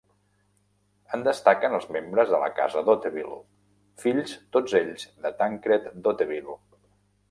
[1.17, 3.39] En destaquen els membres de la Casa d'Hauteville,
[4.07, 6.63] fills tots ells de Tancred d'Hauteville.